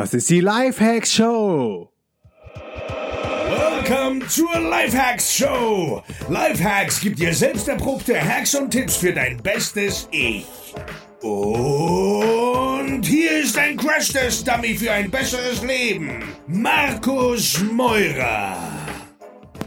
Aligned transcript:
Das 0.00 0.14
ist 0.14 0.30
die 0.30 0.40
Lifehacks 0.40 1.12
Show. 1.12 1.92
Welcome 3.50 4.26
zur 4.28 4.58
Lifehacks 4.58 5.36
Show. 5.36 6.02
Lifehacks 6.30 7.02
gibt 7.02 7.18
dir 7.18 7.34
selbst 7.34 7.68
erprobte 7.68 8.18
Hacks 8.18 8.54
und 8.54 8.70
Tipps 8.70 8.96
für 8.96 9.12
dein 9.12 9.36
bestes 9.42 10.08
Ich. 10.10 10.46
Und 11.20 13.02
hier 13.04 13.42
ist 13.42 13.58
ein 13.58 13.76
Crash-Test-Dummy 13.76 14.74
für 14.74 14.90
ein 14.90 15.10
besseres 15.10 15.62
Leben. 15.62 16.22
Markus 16.46 17.60
Meurer. 17.70 18.56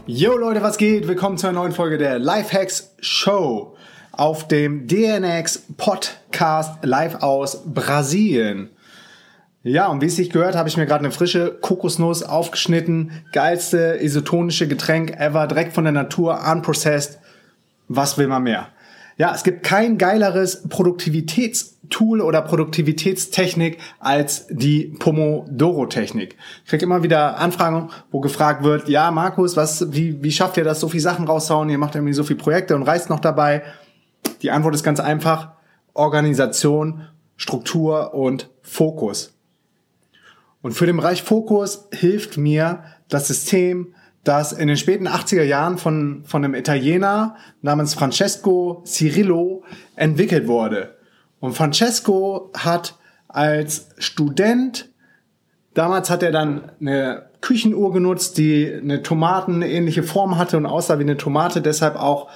Yo 0.04 0.36
Leute, 0.36 0.62
was 0.62 0.78
geht? 0.78 1.06
Willkommen 1.06 1.38
zu 1.38 1.46
einer 1.46 1.60
neuen 1.60 1.70
Folge 1.70 1.96
der 1.96 2.18
Lifehacks 2.18 2.92
Show 2.98 3.76
auf 4.10 4.48
dem 4.48 4.88
DNX 4.88 5.62
Podcast 5.76 6.72
live 6.82 7.22
aus 7.22 7.62
Brasilien. 7.64 8.73
Ja, 9.66 9.86
und 9.88 10.02
wie 10.02 10.06
es 10.06 10.16
sich 10.16 10.28
gehört, 10.28 10.56
habe 10.56 10.68
ich 10.68 10.76
mir 10.76 10.84
gerade 10.84 11.04
eine 11.04 11.10
frische 11.10 11.50
Kokosnuss 11.58 12.22
aufgeschnitten. 12.22 13.12
Geilste 13.32 13.98
isotonische 13.98 14.68
Getränk 14.68 15.18
ever, 15.18 15.46
direkt 15.46 15.72
von 15.72 15.84
der 15.84 15.92
Natur, 15.94 16.38
unprocessed. 16.52 17.18
Was 17.88 18.18
will 18.18 18.26
man 18.26 18.42
mehr? 18.42 18.68
Ja, 19.16 19.32
es 19.34 19.42
gibt 19.42 19.62
kein 19.62 19.96
geileres 19.96 20.68
Produktivitätstool 20.68 22.20
oder 22.20 22.42
Produktivitätstechnik 22.42 23.78
als 24.00 24.46
die 24.50 24.94
Pomodoro-Technik. 24.98 26.36
Ich 26.64 26.70
kriege 26.70 26.84
immer 26.84 27.02
wieder 27.02 27.38
Anfragen, 27.38 27.88
wo 28.10 28.20
gefragt 28.20 28.64
wird, 28.64 28.90
ja, 28.90 29.10
Markus, 29.12 29.56
was, 29.56 29.90
wie, 29.94 30.22
wie 30.22 30.32
schafft 30.32 30.58
ihr 30.58 30.64
das, 30.64 30.80
so 30.80 30.88
viel 30.88 31.00
Sachen 31.00 31.26
raushauen? 31.26 31.70
Ihr 31.70 31.78
macht 31.78 31.94
irgendwie 31.94 32.12
so 32.12 32.24
viele 32.24 32.38
Projekte 32.38 32.76
und 32.76 32.82
reist 32.82 33.08
noch 33.08 33.20
dabei. 33.20 33.62
Die 34.42 34.50
Antwort 34.50 34.74
ist 34.74 34.84
ganz 34.84 35.00
einfach. 35.00 35.52
Organisation, 35.94 37.06
Struktur 37.36 38.12
und 38.12 38.50
Fokus. 38.60 39.34
Und 40.64 40.72
für 40.72 40.86
den 40.86 40.96
Bereich 40.96 41.22
Fokus 41.22 41.88
hilft 41.92 42.38
mir 42.38 42.84
das 43.10 43.28
System, 43.28 43.94
das 44.24 44.50
in 44.54 44.66
den 44.66 44.78
späten 44.78 45.06
80er 45.06 45.42
Jahren 45.42 45.76
von, 45.76 46.22
von 46.24 46.42
einem 46.42 46.54
Italiener 46.54 47.36
namens 47.60 47.92
Francesco 47.92 48.82
Cirillo 48.86 49.62
entwickelt 49.94 50.48
wurde. 50.48 50.96
Und 51.38 51.52
Francesco 51.52 52.50
hat 52.56 52.94
als 53.28 53.90
Student, 53.98 54.88
damals 55.74 56.08
hat 56.08 56.22
er 56.22 56.32
dann 56.32 56.72
eine 56.80 57.26
Küchenuhr 57.42 57.92
genutzt, 57.92 58.38
die 58.38 58.72
eine 58.72 59.02
tomatenähnliche 59.02 60.02
Form 60.02 60.38
hatte 60.38 60.56
und 60.56 60.64
aussah 60.64 60.98
wie 60.98 61.02
eine 61.02 61.18
Tomate, 61.18 61.60
deshalb 61.60 61.96
auch 61.96 62.30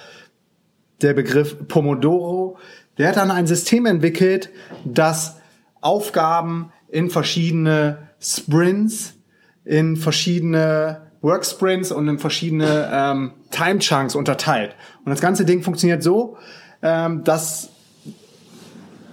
der 1.00 1.14
Begriff 1.14 1.66
Pomodoro. 1.66 2.58
Der 2.98 3.08
hat 3.08 3.16
dann 3.16 3.30
ein 3.30 3.46
System 3.46 3.86
entwickelt, 3.86 4.50
das 4.84 5.40
Aufgaben 5.80 6.74
in 6.90 7.08
verschiedene 7.08 8.07
Sprints 8.20 9.14
in 9.64 9.96
verschiedene 9.96 11.08
Worksprints 11.20 11.92
und 11.92 12.08
in 12.08 12.18
verschiedene 12.18 12.88
ähm, 12.92 13.32
Time 13.50 13.78
Chunks 13.78 14.14
unterteilt. 14.14 14.74
Und 15.04 15.10
das 15.10 15.20
ganze 15.20 15.44
Ding 15.44 15.62
funktioniert 15.62 16.02
so, 16.02 16.36
ähm, 16.82 17.24
dass 17.24 17.70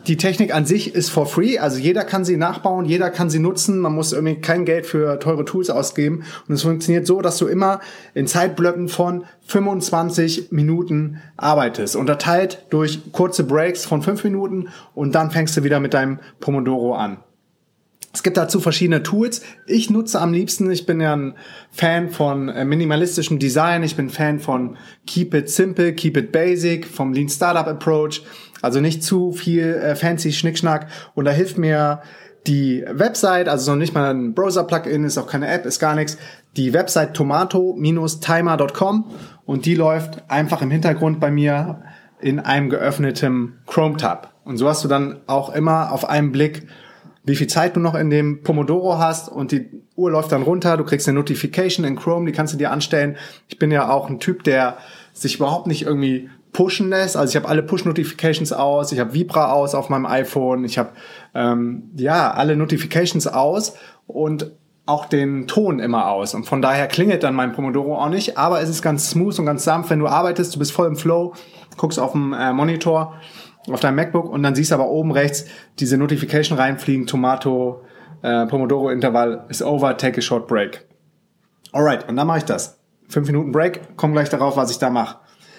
die 0.07 0.17
Technik 0.17 0.53
an 0.53 0.65
sich 0.65 0.93
ist 0.93 1.09
for 1.09 1.25
free, 1.25 1.57
also 1.57 1.79
jeder 1.79 2.03
kann 2.03 2.25
sie 2.25 2.37
nachbauen, 2.37 2.85
jeder 2.85 3.09
kann 3.09 3.31
sie 3.31 3.39
nutzen, 3.39 3.79
man 3.79 3.93
muss 3.93 4.13
irgendwie 4.13 4.35
kein 4.35 4.63
Geld 4.63 4.85
für 4.85 5.19
teure 5.19 5.45
Tools 5.45 5.71
ausgeben 5.71 6.23
und 6.47 6.53
es 6.53 6.61
funktioniert 6.61 7.07
so, 7.07 7.21
dass 7.21 7.37
du 7.37 7.47
immer 7.47 7.79
in 8.13 8.27
Zeitblöcken 8.27 8.87
von 8.87 9.25
25 9.47 10.51
Minuten 10.51 11.21
arbeitest, 11.37 11.95
unterteilt 11.95 12.65
durch 12.69 13.11
kurze 13.13 13.45
Breaks 13.45 13.85
von 13.85 14.03
5 14.03 14.23
Minuten 14.23 14.67
und 14.93 15.15
dann 15.15 15.31
fängst 15.31 15.57
du 15.57 15.63
wieder 15.63 15.79
mit 15.79 15.95
deinem 15.95 16.19
Pomodoro 16.39 16.93
an. 16.93 17.17
Es 18.15 18.23
gibt 18.23 18.37
dazu 18.37 18.61
verschiedene 18.61 19.03
Tools. 19.03 19.41
Ich 19.67 19.89
nutze 19.89 20.21
am 20.21 20.31
liebsten, 20.31 20.71
ich 20.71 20.85
bin 20.85 21.01
ja 21.01 21.13
ein 21.13 21.35
Fan 21.69 22.09
von 22.09 22.47
äh, 22.47 22.63
minimalistischem 22.63 23.39
Design, 23.39 23.83
ich 23.83 23.97
bin 23.97 24.09
Fan 24.09 24.39
von 24.39 24.77
Keep 25.05 25.33
It 25.33 25.49
Simple, 25.49 25.91
Keep 25.91 26.15
It 26.15 26.31
Basic, 26.31 26.87
vom 26.87 27.11
Lean 27.11 27.27
Startup 27.27 27.67
Approach. 27.67 28.21
Also 28.61 28.79
nicht 28.79 29.03
zu 29.03 29.33
viel 29.33 29.65
äh, 29.65 29.97
fancy 29.97 30.31
Schnickschnack. 30.31 30.87
Und 31.13 31.25
da 31.25 31.31
hilft 31.31 31.57
mir 31.57 32.03
die 32.47 32.85
Website, 32.89 33.49
also 33.49 33.75
nicht 33.75 33.93
mal 33.93 34.13
ein 34.13 34.33
Browser-Plugin, 34.33 35.03
ist 35.03 35.17
auch 35.17 35.27
keine 35.27 35.49
App, 35.49 35.65
ist 35.65 35.79
gar 35.79 35.95
nichts. 35.95 36.17
Die 36.55 36.71
Website 36.71 37.15
tomato-timer.com 37.15 39.11
und 39.45 39.65
die 39.65 39.75
läuft 39.75 40.23
einfach 40.31 40.61
im 40.61 40.71
Hintergrund 40.71 41.19
bei 41.19 41.31
mir 41.31 41.81
in 42.21 42.39
einem 42.39 42.69
geöffneten 42.69 43.59
Chrome-Tab. 43.67 44.31
Und 44.45 44.55
so 44.55 44.69
hast 44.69 44.85
du 44.85 44.87
dann 44.87 45.19
auch 45.27 45.53
immer 45.53 45.91
auf 45.91 46.07
einen 46.07 46.31
Blick 46.31 46.65
wie 47.25 47.35
viel 47.35 47.47
Zeit 47.47 47.75
du 47.75 47.79
noch 47.79 47.95
in 47.95 48.09
dem 48.09 48.43
Pomodoro 48.43 48.97
hast 48.97 49.29
und 49.29 49.51
die 49.51 49.69
Uhr 49.95 50.11
läuft 50.11 50.31
dann 50.31 50.43
runter, 50.43 50.77
du 50.77 50.83
kriegst 50.83 51.07
eine 51.07 51.17
Notification 51.17 51.85
in 51.85 51.95
Chrome, 51.95 52.25
die 52.25 52.31
kannst 52.31 52.53
du 52.53 52.57
dir 52.57 52.71
anstellen. 52.71 53.17
Ich 53.47 53.57
bin 53.57 53.71
ja 53.71 53.89
auch 53.89 54.09
ein 54.09 54.19
Typ, 54.19 54.43
der 54.43 54.77
sich 55.13 55.37
überhaupt 55.37 55.67
nicht 55.67 55.83
irgendwie 55.83 56.29
pushen 56.51 56.89
lässt. 56.89 57.17
Also 57.17 57.31
ich 57.31 57.35
habe 57.35 57.49
alle 57.49 57.63
Push-Notifications 57.63 58.53
aus, 58.53 58.91
ich 58.91 58.99
habe 58.99 59.13
Vibra 59.13 59.51
aus 59.51 59.75
auf 59.75 59.89
meinem 59.89 60.05
iPhone, 60.05 60.63
ich 60.63 60.77
habe 60.77 60.91
ähm, 61.33 61.91
ja 61.97 62.31
alle 62.31 62.55
Notifications 62.55 63.27
aus 63.27 63.75
und 64.07 64.51
auch 64.85 65.05
den 65.05 65.47
Ton 65.47 65.79
immer 65.79 66.11
aus. 66.11 66.33
Und 66.33 66.45
von 66.45 66.61
daher 66.61 66.87
klingelt 66.87 67.23
dann 67.23 67.33
mein 67.33 67.53
Pomodoro 67.53 67.97
auch 67.97 68.09
nicht, 68.09 68.37
aber 68.37 68.61
es 68.61 68.69
ist 68.69 68.81
ganz 68.81 69.09
smooth 69.09 69.37
und 69.39 69.45
ganz 69.45 69.63
sanft, 69.63 69.89
wenn 69.89 69.99
du 69.99 70.07
arbeitest, 70.07 70.55
du 70.55 70.59
bist 70.59 70.71
voll 70.71 70.87
im 70.87 70.95
Flow, 70.95 71.33
guckst 71.75 71.99
auf 71.99 72.11
dem 72.11 72.33
äh, 72.33 72.53
Monitor 72.53 73.15
auf 73.69 73.79
deinem 73.79 73.95
MacBook 73.95 74.29
und 74.29 74.43
dann 74.43 74.55
siehst 74.55 74.71
du 74.71 74.75
aber 74.75 74.89
oben 74.89 75.11
rechts 75.11 75.45
diese 75.79 75.97
Notification 75.97 76.57
reinfliegen, 76.57 77.07
Tomato, 77.07 77.83
äh, 78.21 78.45
Pomodoro 78.45 78.89
Intervall 78.89 79.45
is 79.49 79.61
over, 79.61 79.97
take 79.97 80.19
a 80.19 80.21
short 80.21 80.47
break. 80.47 80.85
Alright, 81.71 82.07
und 82.07 82.15
dann 82.15 82.27
mache 82.27 82.39
ich 82.39 82.45
das. 82.45 82.79
Fünf 83.07 83.27
Minuten 83.27 83.51
Break, 83.51 83.81
komm 83.97 84.13
gleich 84.13 84.29
darauf, 84.29 84.57
was 84.57 84.71
ich 84.71 84.79
da 84.79 84.89
mache. 84.89 85.17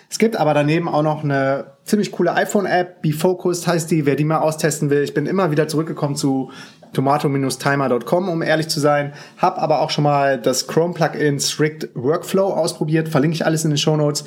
Es 0.08 0.18
gibt 0.18 0.36
aber 0.36 0.54
daneben 0.54 0.88
auch 0.88 1.02
noch 1.02 1.24
eine 1.24 1.72
ziemlich 1.84 2.12
coole 2.12 2.32
iPhone-App, 2.32 3.02
Be 3.02 3.12
Focused 3.12 3.66
heißt 3.66 3.90
die, 3.90 4.06
wer 4.06 4.14
die 4.14 4.24
mal 4.24 4.38
austesten 4.38 4.88
will. 4.88 5.02
Ich 5.02 5.14
bin 5.14 5.26
immer 5.26 5.50
wieder 5.50 5.66
zurückgekommen 5.68 6.16
zu 6.16 6.50
tomato-timer.com, 6.96 8.28
um 8.28 8.42
ehrlich 8.42 8.68
zu 8.68 8.80
sein. 8.80 9.12
Hab 9.38 9.58
aber 9.62 9.80
auch 9.80 9.90
schon 9.90 10.04
mal 10.04 10.40
das 10.40 10.66
Chrome-Plugin 10.66 11.38
Strict 11.38 11.88
Workflow 11.94 12.52
ausprobiert. 12.52 13.08
Verlinke 13.08 13.34
ich 13.34 13.46
alles 13.46 13.64
in 13.64 13.70
den 13.70 13.78
Show 13.78 13.96
Notes. 13.96 14.24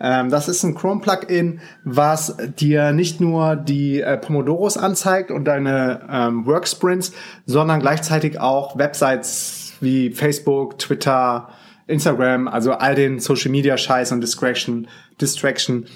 Ähm, 0.00 0.30
das 0.30 0.48
ist 0.48 0.62
ein 0.62 0.74
Chrome-Plugin, 0.74 1.60
was 1.84 2.36
dir 2.58 2.92
nicht 2.92 3.20
nur 3.20 3.56
die 3.56 4.00
äh, 4.00 4.16
Pomodoros 4.16 4.76
anzeigt 4.76 5.30
und 5.30 5.44
deine 5.44 6.00
ähm, 6.10 6.46
Worksprints, 6.46 7.12
sondern 7.46 7.80
gleichzeitig 7.80 8.40
auch 8.40 8.78
Websites 8.78 9.74
wie 9.80 10.10
Facebook, 10.10 10.78
Twitter, 10.78 11.48
Instagram, 11.86 12.48
also 12.48 12.72
all 12.72 12.94
den 12.94 13.18
Social 13.18 13.50
Media 13.50 13.76
Scheiß 13.76 14.12
und 14.12 14.20
Distraction, 14.20 14.88
Distraction 15.20 15.86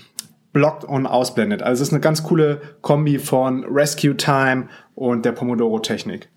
blockt 0.52 0.84
und 0.84 1.06
ausblendet. 1.06 1.62
Also 1.62 1.82
es 1.82 1.88
ist 1.88 1.92
eine 1.92 2.00
ganz 2.00 2.22
coole 2.22 2.60
Kombi 2.80 3.18
von 3.18 3.64
Rescue 3.64 4.16
Time 4.16 4.68
und 4.98 5.24
der 5.24 5.30
Pomodoro 5.30 5.78
Technik. 5.78 6.28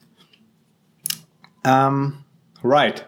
Ähm, 1.64 2.14
right. 2.64 3.08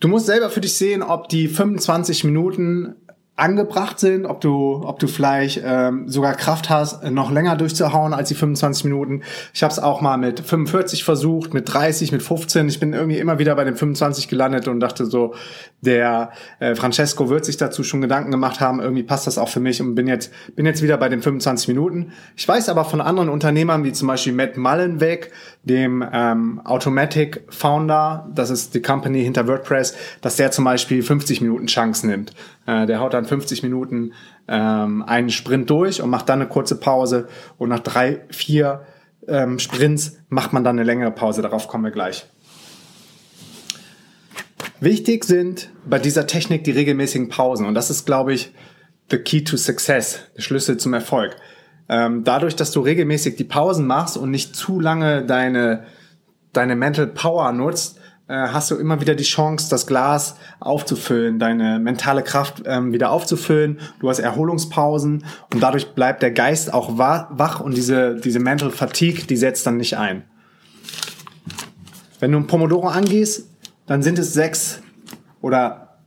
Du 0.00 0.08
musst 0.08 0.26
selber 0.26 0.48
für 0.48 0.62
dich 0.62 0.74
sehen, 0.74 1.02
ob 1.02 1.28
die 1.28 1.48
25 1.48 2.24
Minuten 2.24 2.96
angebracht 3.36 4.00
sind, 4.00 4.24
ob 4.24 4.40
du, 4.40 4.82
ob 4.82 4.98
du 4.98 5.06
vielleicht 5.06 5.60
ähm, 5.62 6.08
sogar 6.08 6.34
Kraft 6.34 6.70
hast, 6.70 7.04
noch 7.04 7.30
länger 7.30 7.56
durchzuhauen 7.56 8.14
als 8.14 8.28
die 8.28 8.34
25 8.34 8.84
Minuten. 8.84 9.22
Ich 9.52 9.62
habe 9.62 9.70
es 9.70 9.78
auch 9.78 10.00
mal 10.00 10.16
mit 10.16 10.40
45 10.40 11.04
versucht, 11.04 11.52
mit 11.52 11.72
30, 11.72 12.12
mit 12.12 12.22
15. 12.22 12.68
Ich 12.68 12.80
bin 12.80 12.94
irgendwie 12.94 13.18
immer 13.18 13.38
wieder 13.38 13.54
bei 13.54 13.64
den 13.64 13.76
25 13.76 14.28
gelandet 14.28 14.68
und 14.68 14.80
dachte 14.80 15.04
so, 15.04 15.34
der 15.82 16.30
äh, 16.60 16.74
Francesco 16.74 17.28
wird 17.28 17.44
sich 17.44 17.58
dazu 17.58 17.84
schon 17.84 18.00
Gedanken 18.00 18.30
gemacht 18.30 18.60
haben, 18.60 18.80
irgendwie 18.80 19.02
passt 19.02 19.26
das 19.26 19.36
auch 19.36 19.50
für 19.50 19.60
mich 19.60 19.82
und 19.82 19.94
bin 19.94 20.06
jetzt, 20.06 20.32
bin 20.56 20.64
jetzt 20.64 20.82
wieder 20.82 20.96
bei 20.96 21.10
den 21.10 21.20
25 21.20 21.68
Minuten. 21.68 22.12
Ich 22.36 22.48
weiß 22.48 22.70
aber 22.70 22.86
von 22.86 23.02
anderen 23.02 23.28
Unternehmern, 23.28 23.84
wie 23.84 23.92
zum 23.92 24.08
Beispiel 24.08 24.32
Matt 24.32 24.56
Mullenweg, 24.56 25.30
dem 25.62 26.02
ähm, 26.10 26.62
Automatic 26.64 27.42
Founder, 27.50 28.30
das 28.34 28.48
ist 28.48 28.74
die 28.74 28.80
Company 28.80 29.22
hinter 29.22 29.46
WordPress, 29.46 29.94
dass 30.22 30.36
der 30.36 30.52
zum 30.52 30.64
Beispiel 30.64 31.02
50 31.02 31.42
Minuten 31.42 31.66
Chance 31.66 32.06
nimmt. 32.06 32.32
Äh, 32.66 32.86
der 32.86 33.00
haut 33.00 33.14
dann 33.14 33.24
50 33.24 33.62
Minuten 33.62 34.12
ähm, 34.48 35.02
einen 35.02 35.30
Sprint 35.30 35.70
durch 35.70 36.02
und 36.02 36.10
macht 36.10 36.28
dann 36.28 36.40
eine 36.40 36.48
kurze 36.48 36.78
Pause 36.78 37.28
und 37.58 37.68
nach 37.68 37.80
drei, 37.80 38.24
vier 38.30 38.82
ähm, 39.28 39.58
Sprints 39.58 40.18
macht 40.28 40.52
man 40.52 40.64
dann 40.64 40.76
eine 40.76 40.84
längere 40.84 41.10
Pause. 41.12 41.42
Darauf 41.42 41.68
kommen 41.68 41.84
wir 41.84 41.90
gleich. 41.90 42.26
Wichtig 44.80 45.24
sind 45.24 45.70
bei 45.86 45.98
dieser 45.98 46.26
Technik 46.26 46.64
die 46.64 46.70
regelmäßigen 46.70 47.28
Pausen 47.28 47.66
und 47.66 47.74
das 47.74 47.90
ist, 47.90 48.04
glaube 48.04 48.34
ich, 48.34 48.52
the 49.10 49.18
key 49.18 49.42
to 49.42 49.56
success, 49.56 50.20
der 50.36 50.42
Schlüssel 50.42 50.76
zum 50.76 50.92
Erfolg. 50.92 51.36
Ähm, 51.88 52.24
dadurch, 52.24 52.56
dass 52.56 52.72
du 52.72 52.80
regelmäßig 52.80 53.36
die 53.36 53.44
Pausen 53.44 53.86
machst 53.86 54.16
und 54.16 54.30
nicht 54.30 54.56
zu 54.56 54.80
lange 54.80 55.24
deine, 55.24 55.84
deine 56.52 56.74
Mental 56.74 57.06
Power 57.06 57.52
nutzt, 57.52 58.00
hast 58.34 58.70
du 58.70 58.76
immer 58.76 59.00
wieder 59.00 59.14
die 59.14 59.24
Chance, 59.24 59.68
das 59.70 59.86
Glas 59.86 60.36
aufzufüllen, 60.58 61.38
deine 61.38 61.78
mentale 61.78 62.22
Kraft 62.22 62.62
ähm, 62.66 62.92
wieder 62.92 63.10
aufzufüllen. 63.10 63.80
Du 64.00 64.08
hast 64.08 64.18
Erholungspausen 64.18 65.24
und 65.52 65.62
dadurch 65.62 65.94
bleibt 65.94 66.22
der 66.22 66.32
Geist 66.32 66.74
auch 66.74 66.98
wach 66.98 67.60
und 67.60 67.76
diese, 67.76 68.16
diese 68.16 68.40
Mental 68.40 68.70
Fatigue, 68.70 69.26
die 69.26 69.36
setzt 69.36 69.66
dann 69.66 69.76
nicht 69.76 69.96
ein. 69.96 70.24
Wenn 72.18 72.32
du 72.32 72.38
ein 72.38 72.46
Pomodoro 72.46 72.88
angehst, 72.88 73.48
dann 73.86 74.02
sind 74.02 74.18
es 74.18 74.32
sechs 74.32 74.80
oder 75.40 75.98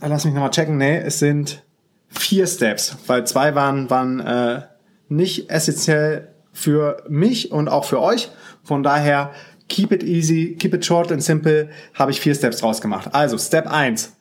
lass 0.00 0.24
mich 0.24 0.34
nochmal 0.34 0.50
checken, 0.50 0.76
nee, 0.76 0.98
es 0.98 1.18
sind 1.18 1.64
vier 2.08 2.46
Steps, 2.46 2.96
weil 3.06 3.26
zwei 3.26 3.54
waren, 3.54 3.90
waren 3.90 4.20
äh, 4.20 4.62
nicht 5.08 5.50
essentiell 5.50 6.34
für 6.52 7.02
mich 7.08 7.52
und 7.52 7.68
auch 7.68 7.84
für 7.84 8.00
euch. 8.00 8.30
Von 8.62 8.82
daher, 8.82 9.32
keep 9.68 9.92
it 9.92 10.02
easy, 10.02 10.56
keep 10.56 10.74
it 10.74 10.84
short 10.84 11.12
and 11.12 11.22
simple, 11.22 11.68
habe 11.94 12.10
ich 12.10 12.20
vier 12.20 12.34
Steps 12.34 12.58
draus 12.58 12.80
gemacht. 12.80 13.14
Also, 13.14 13.38
Step 13.38 13.66
1. 13.66 14.12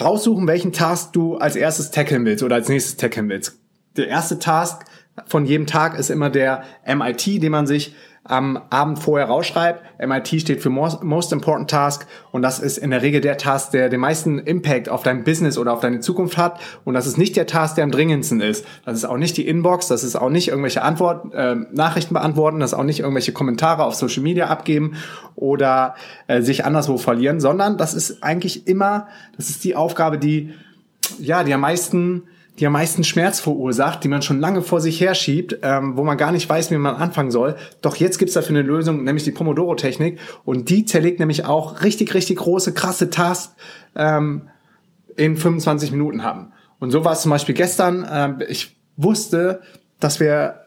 Raussuchen, 0.00 0.46
welchen 0.48 0.72
Task 0.72 1.12
du 1.12 1.36
als 1.36 1.54
erstes 1.54 1.90
tackeln 1.90 2.24
willst 2.24 2.42
oder 2.42 2.56
als 2.56 2.68
nächstes 2.68 2.96
tackeln 2.96 3.28
willst. 3.28 3.58
Der 3.96 4.08
erste 4.08 4.40
Task 4.40 4.84
von 5.26 5.46
jedem 5.46 5.66
Tag 5.66 5.98
ist 5.98 6.10
immer 6.10 6.30
der 6.30 6.64
MIT, 6.86 7.42
den 7.42 7.52
man 7.52 7.66
sich 7.66 7.94
am 8.26 8.58
Abend 8.70 8.98
vorher 8.98 9.26
rausschreibt. 9.26 9.82
MIT 10.04 10.40
steht 10.40 10.62
für 10.62 10.70
Most 10.70 11.32
Important 11.32 11.68
Task 11.68 12.06
und 12.32 12.40
das 12.40 12.58
ist 12.58 12.78
in 12.78 12.90
der 12.90 13.02
Regel 13.02 13.20
der 13.20 13.36
Task, 13.36 13.72
der 13.72 13.90
den 13.90 14.00
meisten 14.00 14.38
Impact 14.38 14.88
auf 14.88 15.02
dein 15.02 15.24
Business 15.24 15.58
oder 15.58 15.74
auf 15.74 15.80
deine 15.80 16.00
Zukunft 16.00 16.38
hat 16.38 16.58
und 16.84 16.94
das 16.94 17.06
ist 17.06 17.18
nicht 17.18 17.36
der 17.36 17.46
Task, 17.46 17.74
der 17.74 17.84
am 17.84 17.90
dringendsten 17.90 18.40
ist. 18.40 18.64
Das 18.86 18.96
ist 18.96 19.04
auch 19.04 19.18
nicht 19.18 19.36
die 19.36 19.46
Inbox, 19.46 19.88
das 19.88 20.02
ist 20.04 20.16
auch 20.16 20.30
nicht 20.30 20.48
irgendwelche 20.48 20.82
Antwort, 20.82 21.34
äh, 21.34 21.54
Nachrichten 21.72 22.14
beantworten, 22.14 22.60
das 22.60 22.72
ist 22.72 22.78
auch 22.78 22.84
nicht 22.84 23.00
irgendwelche 23.00 23.32
Kommentare 23.32 23.84
auf 23.84 23.94
Social 23.94 24.22
Media 24.22 24.46
abgeben 24.46 24.96
oder 25.36 25.94
äh, 26.26 26.40
sich 26.40 26.64
anderswo 26.64 26.96
verlieren, 26.96 27.40
sondern 27.40 27.76
das 27.76 27.92
ist 27.92 28.22
eigentlich 28.22 28.66
immer, 28.66 29.08
das 29.36 29.50
ist 29.50 29.64
die 29.64 29.76
Aufgabe, 29.76 30.18
die 30.18 30.54
ja, 31.18 31.44
die 31.44 31.52
am 31.52 31.60
meisten 31.60 32.22
die 32.58 32.66
am 32.66 32.72
meisten 32.72 33.02
Schmerz 33.02 33.40
verursacht, 33.40 34.04
die 34.04 34.08
man 34.08 34.22
schon 34.22 34.38
lange 34.38 34.62
vor 34.62 34.80
sich 34.80 35.00
herschiebt, 35.00 35.58
ähm, 35.62 35.96
wo 35.96 36.04
man 36.04 36.16
gar 36.16 36.30
nicht 36.30 36.48
weiß, 36.48 36.70
wie 36.70 36.76
man 36.76 36.94
anfangen 36.94 37.30
soll. 37.30 37.56
Doch 37.82 37.96
jetzt 37.96 38.18
gibt's 38.18 38.34
dafür 38.34 38.56
eine 38.56 38.62
Lösung, 38.62 39.02
nämlich 39.02 39.24
die 39.24 39.32
Pomodoro-Technik. 39.32 40.20
Und 40.44 40.70
die 40.70 40.84
zerlegt 40.84 41.18
nämlich 41.18 41.44
auch 41.44 41.82
richtig, 41.82 42.14
richtig 42.14 42.38
große, 42.38 42.72
krasse 42.72 43.10
Tasks 43.10 43.54
ähm, 43.96 44.48
in 45.16 45.36
25 45.36 45.90
Minuten 45.90 46.22
haben. 46.22 46.52
Und 46.78 46.90
so 46.90 47.04
war 47.04 47.12
es 47.12 47.22
zum 47.22 47.30
Beispiel 47.30 47.54
gestern. 47.54 48.06
Ähm, 48.08 48.42
ich 48.48 48.76
wusste, 48.96 49.62
dass 49.98 50.20
wir 50.20 50.60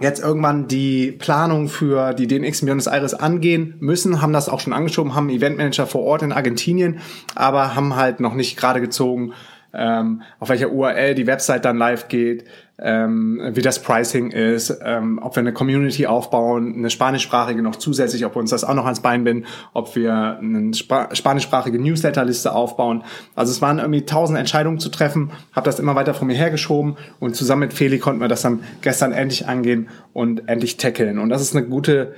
jetzt 0.00 0.22
irgendwann 0.22 0.66
die 0.66 1.12
Planung 1.12 1.68
für 1.68 2.14
die 2.14 2.26
DNX 2.26 2.62
in 2.62 2.66
Buenos 2.66 2.86
Aires 2.86 3.14
angehen 3.14 3.74
müssen, 3.80 4.20
haben 4.20 4.32
das 4.32 4.48
auch 4.48 4.60
schon 4.60 4.72
angeschoben, 4.72 5.14
haben 5.14 5.28
Eventmanager 5.28 5.86
vor 5.86 6.02
Ort 6.02 6.22
in 6.22 6.32
Argentinien, 6.32 6.98
aber 7.34 7.74
haben 7.74 7.94
halt 7.94 8.18
noch 8.18 8.34
nicht 8.34 8.56
gerade 8.56 8.80
gezogen, 8.80 9.32
ähm, 9.74 10.22
auf 10.38 10.48
welcher 10.48 10.70
URL 10.70 11.14
die 11.14 11.26
Website 11.26 11.64
dann 11.64 11.78
live 11.78 12.08
geht, 12.08 12.44
ähm, 12.78 13.40
wie 13.52 13.62
das 13.62 13.80
Pricing 13.80 14.30
ist, 14.30 14.76
ähm, 14.84 15.20
ob 15.22 15.36
wir 15.36 15.40
eine 15.40 15.52
Community 15.52 16.06
aufbauen, 16.06 16.74
eine 16.76 16.90
spanischsprachige 16.90 17.62
noch 17.62 17.76
zusätzlich, 17.76 18.24
ob 18.24 18.34
wir 18.34 18.40
uns 18.40 18.50
das 18.50 18.64
auch 18.64 18.74
noch 18.74 18.84
ans 18.84 19.00
Bein 19.00 19.24
binden, 19.24 19.46
ob 19.72 19.94
wir 19.94 20.38
eine 20.38 20.70
Sp 20.74 21.12
spanischsprachige 21.12 21.78
Newsletterliste 21.78 22.52
aufbauen. 22.52 23.04
Also 23.36 23.52
es 23.52 23.62
waren 23.62 23.78
irgendwie 23.78 24.04
tausend 24.04 24.38
Entscheidungen 24.38 24.78
zu 24.78 24.88
treffen, 24.88 25.30
habe 25.52 25.64
das 25.64 25.78
immer 25.78 25.94
weiter 25.94 26.14
von 26.14 26.26
mir 26.26 26.34
hergeschoben 26.36 26.96
und 27.20 27.36
zusammen 27.36 27.60
mit 27.60 27.72
Feli 27.72 27.98
konnten 27.98 28.20
wir 28.20 28.28
das 28.28 28.42
dann 28.42 28.60
gestern 28.80 29.12
endlich 29.12 29.46
angehen 29.46 29.88
und 30.12 30.48
endlich 30.48 30.76
tackeln. 30.76 31.18
Und 31.18 31.28
das 31.28 31.40
ist 31.40 31.54
eine 31.54 31.66
gute 31.66 32.14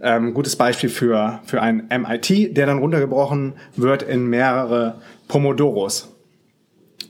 ähm, 0.00 0.32
gutes 0.32 0.54
Beispiel 0.56 0.90
für, 0.90 1.40
für 1.44 1.60
ein 1.60 1.88
MIT, 1.88 2.56
der 2.56 2.66
dann 2.66 2.78
runtergebrochen 2.78 3.54
wird 3.74 4.02
in 4.02 4.26
mehrere 4.26 5.00
Pomodoros. 5.26 6.17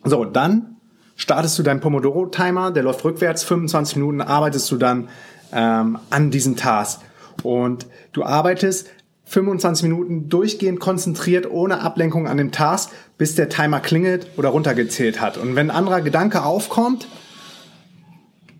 So, 0.04 0.24
dann 0.24 0.76
startest 1.16 1.58
du 1.58 1.62
deinen 1.62 1.80
Pomodoro-Timer, 1.80 2.70
der 2.70 2.82
läuft 2.82 3.04
rückwärts, 3.04 3.44
25 3.44 3.96
Minuten 3.96 4.20
arbeitest 4.20 4.70
du 4.70 4.76
dann 4.76 5.08
ähm, 5.52 5.98
an 6.10 6.30
diesem 6.30 6.56
Task. 6.56 7.00
Und 7.42 7.86
du 8.12 8.24
arbeitest 8.24 8.88
25 9.24 9.82
Minuten 9.82 10.28
durchgehend 10.28 10.80
konzentriert, 10.80 11.50
ohne 11.50 11.80
Ablenkung 11.80 12.26
an 12.26 12.38
dem 12.38 12.50
Task, 12.50 12.90
bis 13.18 13.34
der 13.34 13.48
Timer 13.48 13.80
klingelt 13.80 14.26
oder 14.36 14.48
runtergezählt 14.48 15.20
hat. 15.20 15.36
Und 15.36 15.54
wenn 15.54 15.70
ein 15.70 15.76
anderer 15.76 16.00
Gedanke 16.00 16.44
aufkommt, 16.44 17.08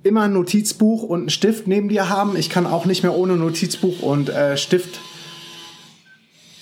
immer 0.02 0.22
ein 0.22 0.32
Notizbuch 0.32 1.02
und 1.02 1.20
einen 1.20 1.30
Stift 1.30 1.66
neben 1.66 1.88
dir 1.88 2.08
haben. 2.08 2.36
Ich 2.36 2.50
kann 2.50 2.66
auch 2.66 2.86
nicht 2.86 3.02
mehr 3.02 3.16
ohne 3.16 3.36
Notizbuch 3.36 4.00
und 4.02 4.28
äh, 4.28 4.56
Stift 4.56 5.00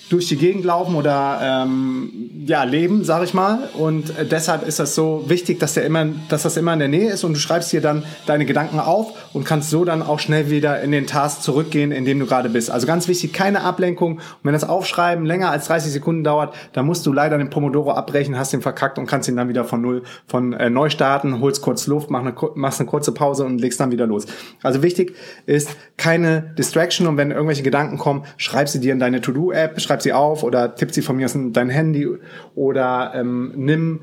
durch 0.08 0.28
die 0.28 0.36
Gegend 0.36 0.64
laufen 0.64 0.94
oder 0.94 1.40
ähm, 1.42 2.30
ja 2.46 2.62
leben, 2.64 3.04
sag 3.04 3.24
ich 3.24 3.34
mal. 3.34 3.68
Und 3.74 4.16
äh, 4.16 4.24
deshalb 4.24 4.66
ist 4.66 4.78
das 4.78 4.94
so 4.94 5.24
wichtig, 5.26 5.58
dass 5.58 5.74
der 5.74 5.84
immer, 5.84 6.06
dass 6.28 6.42
das 6.42 6.56
immer 6.56 6.72
in 6.72 6.78
der 6.78 6.88
Nähe 6.88 7.10
ist 7.10 7.24
und 7.24 7.34
du 7.34 7.40
schreibst 7.40 7.72
dir 7.72 7.80
dann 7.80 8.04
deine 8.26 8.46
Gedanken 8.46 8.78
auf 8.78 9.12
und 9.32 9.44
kannst 9.44 9.70
so 9.70 9.84
dann 9.84 10.02
auch 10.02 10.20
schnell 10.20 10.50
wieder 10.50 10.80
in 10.80 10.92
den 10.92 11.06
Task 11.06 11.42
zurückgehen, 11.42 11.90
in 11.92 12.04
dem 12.04 12.20
du 12.20 12.26
gerade 12.26 12.48
bist. 12.48 12.70
Also 12.70 12.86
ganz 12.86 13.08
wichtig, 13.08 13.32
keine 13.32 13.62
Ablenkung. 13.62 14.16
Und 14.16 14.22
wenn 14.44 14.52
das 14.52 14.64
Aufschreiben 14.64 15.24
länger 15.24 15.50
als 15.50 15.66
30 15.66 15.92
Sekunden 15.92 16.22
dauert, 16.22 16.54
dann 16.72 16.86
musst 16.86 17.04
du 17.06 17.12
leider 17.12 17.36
den 17.38 17.50
Pomodoro 17.50 17.92
abbrechen, 17.92 18.38
hast 18.38 18.52
den 18.52 18.62
verkackt 18.62 18.98
und 18.98 19.06
kannst 19.06 19.28
ihn 19.28 19.36
dann 19.36 19.48
wieder 19.48 19.64
von 19.64 19.80
null 19.80 20.02
von 20.26 20.52
äh, 20.52 20.70
neu 20.70 20.90
starten, 20.90 21.40
holst 21.40 21.62
kurz 21.62 21.86
Luft, 21.86 22.10
mach 22.10 22.20
eine, 22.20 22.34
machst 22.54 22.80
eine 22.80 22.88
kurze 22.88 23.12
Pause 23.12 23.44
und 23.44 23.60
legst 23.60 23.80
dann 23.80 23.90
wieder 23.90 24.06
los. 24.06 24.26
Also 24.62 24.82
wichtig 24.82 25.14
ist 25.46 25.70
keine 25.96 26.54
Distraction 26.58 27.06
und 27.06 27.16
wenn 27.16 27.30
irgendwelche 27.30 27.62
Gedanken 27.62 27.98
kommen, 27.98 28.24
schreib 28.36 28.68
sie 28.68 28.80
dir 28.80 28.92
in 28.92 28.98
deine 28.98 29.20
To-Do-App, 29.20 29.80
schreib 29.80 29.95
schreib 29.96 30.02
sie 30.02 30.12
auf 30.12 30.42
oder 30.42 30.74
tipp 30.74 30.92
sie 30.92 31.02
von 31.02 31.16
mir 31.16 31.24
aus 31.24 31.34
in 31.34 31.52
dein 31.52 31.70
Handy 31.70 32.06
oder 32.54 33.12
ähm, 33.14 33.52
nimm 33.56 34.02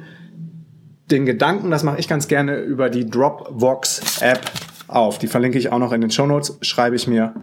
den 1.11 1.25
Gedanken, 1.25 1.69
das 1.69 1.83
mache 1.83 1.99
ich 1.99 2.07
ganz 2.07 2.27
gerne 2.27 2.57
über 2.57 2.89
die 2.89 3.07
Dropbox-App 3.07 4.41
auf. 4.87 5.19
Die 5.19 5.27
verlinke 5.27 5.59
ich 5.59 5.71
auch 5.71 5.77
noch 5.77 5.91
in 5.91 6.01
den 6.01 6.09
Show 6.09 6.25
Notes, 6.25 6.57
schreibe 6.61 6.95
ich 6.95 7.07
mir 7.07 7.35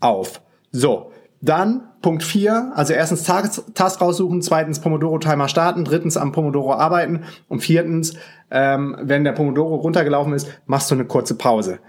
auf. 0.00 0.40
So, 0.70 1.10
dann 1.42 1.82
Punkt 2.00 2.22
4, 2.22 2.72
also 2.74 2.94
erstens 2.94 3.24
Task, 3.24 4.00
raussuchen, 4.00 4.40
zweitens 4.40 4.80
Pomodoro-Timer 4.80 5.48
starten, 5.48 5.84
drittens 5.84 6.16
am 6.16 6.32
Pomodoro 6.32 6.72
arbeiten 6.72 7.24
und 7.48 7.60
viertens, 7.60 8.14
ähm, 8.50 8.96
wenn 9.02 9.24
der 9.24 9.32
Pomodoro 9.32 9.74
runtergelaufen 9.74 10.32
ist, 10.32 10.48
machst 10.66 10.90
du 10.90 10.94
eine 10.94 11.04
kurze 11.04 11.34
Pause. 11.34 11.80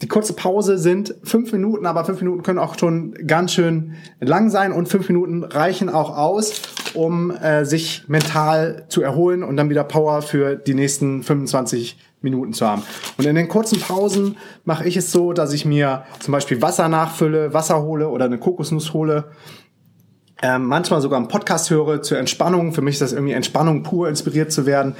Die 0.00 0.06
kurze 0.06 0.32
Pause 0.32 0.78
sind 0.78 1.16
fünf 1.24 1.52
Minuten, 1.52 1.84
aber 1.84 2.04
fünf 2.04 2.20
Minuten 2.20 2.42
können 2.42 2.60
auch 2.60 2.78
schon 2.78 3.14
ganz 3.26 3.52
schön 3.52 3.94
lang 4.20 4.48
sein 4.48 4.72
und 4.72 4.88
fünf 4.88 5.08
Minuten 5.08 5.42
reichen 5.42 5.88
auch 5.88 6.16
aus, 6.16 6.62
um 6.94 7.32
äh, 7.32 7.64
sich 7.64 8.04
mental 8.06 8.86
zu 8.88 9.02
erholen 9.02 9.42
und 9.42 9.56
dann 9.56 9.70
wieder 9.70 9.82
Power 9.82 10.22
für 10.22 10.54
die 10.54 10.74
nächsten 10.74 11.24
25 11.24 11.98
Minuten 12.20 12.52
zu 12.52 12.66
haben. 12.66 12.82
Und 13.16 13.26
in 13.26 13.34
den 13.34 13.48
kurzen 13.48 13.80
Pausen 13.80 14.36
mache 14.64 14.86
ich 14.86 14.96
es 14.96 15.10
so, 15.10 15.32
dass 15.32 15.52
ich 15.52 15.64
mir 15.64 16.04
zum 16.20 16.32
Beispiel 16.32 16.62
Wasser 16.62 16.88
nachfülle, 16.88 17.52
Wasser 17.52 17.82
hole 17.82 18.08
oder 18.08 18.26
eine 18.26 18.38
Kokosnuss 18.38 18.92
hole. 18.92 19.24
Ähm, 20.40 20.66
manchmal 20.66 21.00
sogar 21.00 21.18
einen 21.18 21.26
Podcast 21.26 21.70
höre 21.70 22.02
zur 22.02 22.18
Entspannung. 22.18 22.72
Für 22.72 22.82
mich 22.82 22.94
ist 22.94 23.02
das 23.02 23.12
irgendwie 23.12 23.32
Entspannung 23.32 23.82
pur, 23.82 24.08
inspiriert 24.08 24.52
zu 24.52 24.66
werden. 24.66 24.94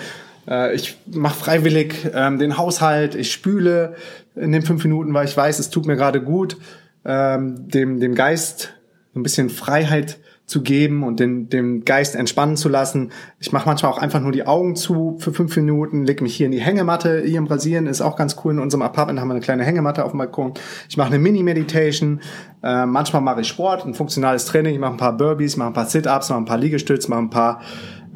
Äh, 0.49 0.75
ich 0.75 0.97
mache 1.07 1.37
freiwillig 1.37 2.11
ähm, 2.14 2.38
den 2.38 2.57
Haushalt, 2.57 3.14
ich 3.14 3.33
spüle 3.33 3.95
in 4.35 4.52
den 4.52 4.62
fünf 4.62 4.83
Minuten, 4.85 5.12
weil 5.14 5.26
ich 5.26 5.37
weiß, 5.37 5.59
es 5.59 5.71
tut 5.71 5.87
mir 5.87 5.97
gerade 5.97 6.23
gut, 6.23 6.57
ähm, 7.05 7.69
dem, 7.69 8.00
dem 8.00 8.14
Geist 8.14 8.75
ein 9.14 9.23
bisschen 9.23 9.50
Freiheit 9.50 10.19
zu 10.47 10.62
geben 10.62 11.02
und 11.02 11.21
den, 11.21 11.50
den 11.50 11.85
Geist 11.85 12.17
entspannen 12.17 12.57
zu 12.57 12.71
lassen. 12.71 13.12
Ich 13.38 13.52
mache 13.52 13.67
manchmal 13.67 13.93
auch 13.93 13.99
einfach 13.99 14.21
nur 14.21 14.33
die 14.33 14.47
Augen 14.47 14.76
zu 14.76 15.19
für 15.19 15.35
fünf 15.35 15.55
Minuten, 15.57 16.07
leg 16.07 16.23
mich 16.23 16.35
hier 16.35 16.47
in 16.47 16.52
die 16.52 16.61
Hängematte. 16.61 17.23
Hier 17.23 17.38
in 17.38 17.45
Brasilien 17.45 17.87
ist 17.87 18.00
auch 18.00 18.17
ganz 18.17 18.37
cool. 18.43 18.55
In 18.55 18.59
unserem 18.59 18.81
Apartment 18.81 19.21
haben 19.21 19.28
wir 19.28 19.35
eine 19.35 19.43
kleine 19.43 19.64
Hängematte 19.64 20.07
auf 20.07 20.12
dem 20.12 20.19
Balkon. 20.19 20.55
Ich 20.88 20.97
mache 20.97 21.09
eine 21.09 21.19
Mini-Meditation. 21.19 22.21
Äh, 22.62 22.87
manchmal 22.87 23.21
mache 23.21 23.43
ich 23.43 23.49
Sport, 23.49 23.85
ein 23.85 23.93
funktionales 23.93 24.47
Training. 24.47 24.73
Ich 24.73 24.81
mache 24.81 24.93
ein 24.93 24.97
paar 24.97 25.19
Burpees, 25.19 25.59
mache 25.59 25.69
ein 25.69 25.75
paar 25.75 25.87
Sit-Ups, 25.87 26.31
mache 26.31 26.40
ein 26.40 26.47
paar 26.47 26.59
Liegestütze, 26.59 27.11
mache 27.11 27.21
ein 27.21 27.31
paar... 27.31 27.61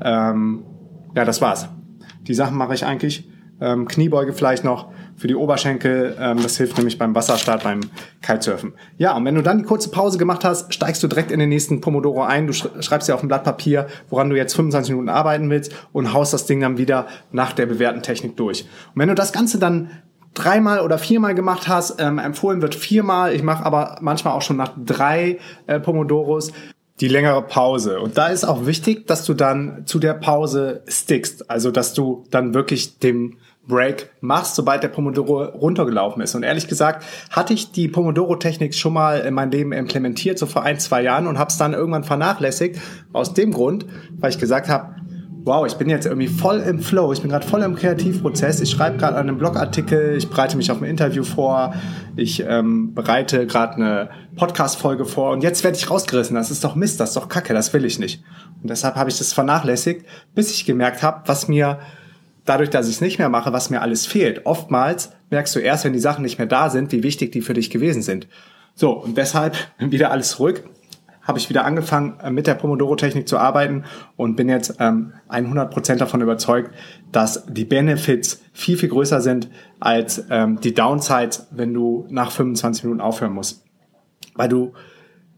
Ähm, 0.02 0.64
ja, 1.14 1.26
das 1.26 1.42
war's. 1.42 1.68
Die 2.26 2.34
Sachen 2.34 2.56
mache 2.56 2.74
ich 2.74 2.84
eigentlich. 2.84 3.28
Ähm, 3.60 3.86
Kniebeuge 3.86 4.32
vielleicht 4.32 4.64
noch 4.64 4.90
für 5.16 5.28
die 5.28 5.36
Oberschenkel. 5.36 6.16
Ähm, 6.18 6.42
das 6.42 6.56
hilft 6.56 6.76
nämlich 6.76 6.98
beim 6.98 7.14
Wasserstart, 7.14 7.62
beim 7.62 7.80
Kitesurfen. 8.20 8.72
Ja, 8.98 9.16
und 9.16 9.24
wenn 9.24 9.36
du 9.36 9.42
dann 9.42 9.58
die 9.58 9.64
kurze 9.64 9.90
Pause 9.90 10.18
gemacht 10.18 10.44
hast, 10.44 10.74
steigst 10.74 11.02
du 11.02 11.06
direkt 11.06 11.30
in 11.30 11.38
den 11.38 11.48
nächsten 11.48 11.80
Pomodoro 11.80 12.22
ein. 12.24 12.48
Du 12.48 12.52
schreibst 12.52 13.08
dir 13.08 13.14
auf 13.14 13.22
ein 13.22 13.28
Blatt 13.28 13.44
Papier, 13.44 13.86
woran 14.10 14.30
du 14.30 14.36
jetzt 14.36 14.56
25 14.56 14.92
Minuten 14.92 15.08
arbeiten 15.08 15.48
willst 15.48 15.72
und 15.92 16.12
haust 16.12 16.32
das 16.32 16.46
Ding 16.46 16.60
dann 16.60 16.76
wieder 16.76 17.06
nach 17.30 17.52
der 17.52 17.66
bewährten 17.66 18.02
Technik 18.02 18.36
durch. 18.36 18.62
Und 18.62 19.00
wenn 19.00 19.08
du 19.08 19.14
das 19.14 19.32
Ganze 19.32 19.60
dann 19.60 19.90
dreimal 20.34 20.80
oder 20.80 20.98
viermal 20.98 21.34
gemacht 21.34 21.68
hast, 21.68 22.00
ähm, 22.00 22.18
empfohlen 22.18 22.62
wird 22.62 22.74
viermal. 22.74 23.34
Ich 23.34 23.42
mache 23.42 23.64
aber 23.64 23.98
manchmal 24.00 24.34
auch 24.34 24.42
schon 24.42 24.56
nach 24.56 24.72
drei 24.82 25.38
äh, 25.66 25.78
Pomodoros 25.78 26.52
die 27.00 27.08
längere 27.08 27.42
Pause. 27.42 28.00
Und 28.00 28.18
da 28.18 28.28
ist 28.28 28.44
auch 28.44 28.66
wichtig, 28.66 29.06
dass 29.06 29.24
du 29.24 29.34
dann 29.34 29.82
zu 29.86 29.98
der 29.98 30.14
Pause 30.14 30.82
stickst. 30.86 31.50
Also, 31.50 31.70
dass 31.70 31.94
du 31.94 32.24
dann 32.30 32.54
wirklich 32.54 32.98
den 32.98 33.38
Break 33.66 34.10
machst, 34.20 34.56
sobald 34.56 34.82
der 34.82 34.88
Pomodoro 34.88 35.44
runtergelaufen 35.44 36.20
ist. 36.22 36.34
Und 36.34 36.42
ehrlich 36.42 36.66
gesagt, 36.66 37.04
hatte 37.30 37.54
ich 37.54 37.70
die 37.70 37.88
Pomodoro-Technik 37.88 38.74
schon 38.74 38.92
mal 38.92 39.20
in 39.20 39.34
mein 39.34 39.52
Leben 39.52 39.72
implementiert, 39.72 40.38
so 40.38 40.46
vor 40.46 40.62
ein, 40.62 40.80
zwei 40.80 41.02
Jahren 41.02 41.28
und 41.28 41.38
habe 41.38 41.50
es 41.50 41.58
dann 41.58 41.72
irgendwann 41.72 42.04
vernachlässigt. 42.04 42.80
Aus 43.12 43.34
dem 43.34 43.52
Grund, 43.52 43.86
weil 44.18 44.30
ich 44.30 44.38
gesagt 44.38 44.68
habe, 44.68 44.96
wow, 45.44 45.66
ich 45.66 45.74
bin 45.74 45.88
jetzt 45.88 46.06
irgendwie 46.06 46.28
voll 46.28 46.60
im 46.60 46.80
Flow, 46.80 47.12
ich 47.12 47.20
bin 47.20 47.30
gerade 47.30 47.46
voll 47.46 47.62
im 47.62 47.74
Kreativprozess, 47.74 48.60
ich 48.60 48.70
schreibe 48.70 48.98
gerade 48.98 49.16
einen 49.16 49.38
Blogartikel, 49.38 50.16
ich 50.16 50.28
bereite 50.28 50.56
mich 50.56 50.70
auf 50.70 50.80
ein 50.80 50.88
Interview 50.88 51.24
vor, 51.24 51.74
ich 52.16 52.44
ähm, 52.46 52.94
bereite 52.94 53.46
gerade 53.46 53.74
eine 53.74 54.10
Podcast-Folge 54.36 55.04
vor 55.04 55.32
und 55.32 55.42
jetzt 55.42 55.64
werde 55.64 55.76
ich 55.76 55.90
rausgerissen. 55.90 56.36
Das 56.36 56.50
ist 56.50 56.62
doch 56.62 56.74
Mist, 56.74 57.00
das 57.00 57.10
ist 57.10 57.16
doch 57.16 57.28
Kacke, 57.28 57.54
das 57.54 57.72
will 57.72 57.84
ich 57.84 57.98
nicht. 57.98 58.22
Und 58.62 58.70
deshalb 58.70 58.94
habe 58.94 59.10
ich 59.10 59.18
das 59.18 59.32
vernachlässigt, 59.32 60.06
bis 60.34 60.52
ich 60.52 60.64
gemerkt 60.64 61.02
habe, 61.02 61.22
was 61.26 61.48
mir 61.48 61.80
dadurch, 62.44 62.70
dass 62.70 62.88
ich 62.88 62.96
es 62.96 63.00
nicht 63.00 63.18
mehr 63.18 63.28
mache, 63.28 63.52
was 63.52 63.70
mir 63.70 63.82
alles 63.82 64.06
fehlt. 64.06 64.46
Oftmals 64.46 65.10
merkst 65.30 65.54
du 65.54 65.58
erst, 65.58 65.84
wenn 65.84 65.92
die 65.92 65.98
Sachen 65.98 66.22
nicht 66.22 66.38
mehr 66.38 66.46
da 66.46 66.70
sind, 66.70 66.92
wie 66.92 67.02
wichtig 67.02 67.32
die 67.32 67.40
für 67.40 67.54
dich 67.54 67.70
gewesen 67.70 68.02
sind. 68.02 68.28
So, 68.74 68.92
und 68.92 69.16
deshalb 69.18 69.56
wieder 69.78 70.12
alles 70.12 70.30
zurück 70.30 70.64
habe 71.22 71.38
ich 71.38 71.48
wieder 71.48 71.64
angefangen, 71.64 72.18
äh, 72.20 72.30
mit 72.30 72.46
der 72.46 72.54
Pomodoro-Technik 72.54 73.28
zu 73.28 73.38
arbeiten 73.38 73.84
und 74.16 74.36
bin 74.36 74.48
jetzt 74.48 74.76
ähm, 74.80 75.12
100% 75.28 75.96
davon 75.96 76.20
überzeugt, 76.20 76.74
dass 77.12 77.46
die 77.46 77.64
Benefits 77.64 78.42
viel, 78.52 78.76
viel 78.76 78.88
größer 78.88 79.20
sind 79.20 79.48
als 79.80 80.24
ähm, 80.30 80.60
die 80.60 80.74
Downsides, 80.74 81.48
wenn 81.50 81.72
du 81.72 82.06
nach 82.10 82.30
25 82.30 82.84
Minuten 82.84 83.00
aufhören 83.00 83.32
musst. 83.32 83.64
Weil 84.34 84.48
du 84.48 84.72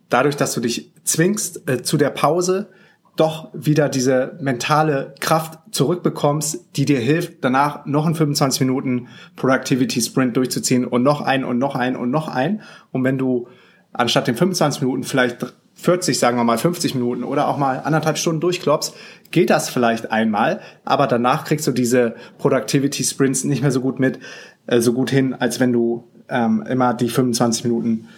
dadurch, 0.09 0.37
dass 0.37 0.55
du 0.55 0.61
dich 0.61 0.93
zwingst 1.05 1.69
äh, 1.69 1.83
zu 1.83 1.97
der 1.97 2.11
Pause, 2.11 2.71
doch 3.17 3.51
wieder 3.53 3.89
diese 3.89 4.37
mentale 4.41 5.15
Kraft 5.21 5.59
zurückbekommst, 5.71 6.77
die 6.77 6.85
dir 6.85 6.99
hilft, 6.99 7.45
danach 7.45 7.87
noch 7.87 8.07
in 8.07 8.15
25 8.15 8.63
Minuten 8.63 9.09
Productivity 9.37 10.01
Sprint 10.01 10.37
durchzuziehen 10.37 10.85
und 10.85 11.05
noch 11.05 11.21
ein 11.21 11.45
und 11.45 11.59
noch 11.59 11.77
ein 11.77 11.95
und 11.95 12.11
noch 12.11 12.27
ein. 12.27 12.63
Und 12.91 13.05
wenn 13.05 13.19
du 13.19 13.47
anstatt 13.93 14.27
den 14.27 14.37
25 14.37 14.83
Minuten 14.83 15.05
vielleicht 15.05 15.47
40, 15.75 16.19
sagen 16.19 16.37
wir 16.37 16.45
mal 16.45 16.59
50 16.59 16.95
Minuten 16.95 17.25
oder 17.25 17.49
auch 17.49 17.59
mal 17.59 17.81
anderthalb 17.81 18.17
Stunden 18.17 18.41
durchklopfst, 18.41 18.95
geht 19.31 19.51
das 19.51 19.69
vielleicht 19.69 20.11
einmal, 20.11 20.61
aber 20.85 21.07
danach 21.07 21.45
kriegst 21.45 21.67
du 21.67 21.73
diese 21.73 22.15
Productivity 22.39 23.03
Sprints 23.03 23.45
nicht 23.45 23.63
mehr 23.63 23.73
so 23.73 23.81
gut 23.81 23.99
mit, 23.99 24.19
äh, 24.67 24.81
so 24.81 24.93
gut 24.93 25.11
hin, 25.11 25.35
als 25.35 25.61
wenn 25.61 25.73
du 25.73 26.05
ähm, 26.29 26.65
immer 26.69 26.95
die 26.95 27.09
25 27.09 27.65
Minuten 27.65 28.09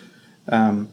ähm, 0.49 0.89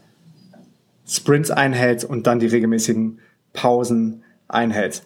Sprints 1.06 1.50
einhältst 1.50 2.08
und 2.08 2.26
dann 2.26 2.38
die 2.38 2.46
regelmäßigen 2.46 3.20
Pausen 3.52 4.24
einhältst. 4.48 5.04